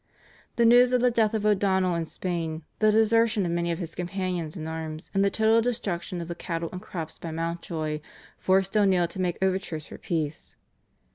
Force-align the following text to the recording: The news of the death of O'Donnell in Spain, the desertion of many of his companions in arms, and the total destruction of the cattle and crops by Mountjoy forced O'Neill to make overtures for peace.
The 0.55 0.65
news 0.65 0.93
of 0.93 1.01
the 1.01 1.11
death 1.11 1.35
of 1.35 1.45
O'Donnell 1.45 1.93
in 1.93 2.07
Spain, 2.07 2.63
the 2.79 2.91
desertion 2.91 3.45
of 3.45 3.51
many 3.51 3.71
of 3.71 3.77
his 3.77 3.93
companions 3.93 4.57
in 4.57 4.67
arms, 4.67 5.11
and 5.13 5.23
the 5.23 5.29
total 5.29 5.61
destruction 5.61 6.19
of 6.21 6.27
the 6.27 6.33
cattle 6.33 6.69
and 6.71 6.81
crops 6.81 7.19
by 7.19 7.29
Mountjoy 7.29 7.99
forced 8.39 8.75
O'Neill 8.75 9.07
to 9.07 9.21
make 9.21 9.37
overtures 9.43 9.85
for 9.85 9.99
peace. 9.99 10.55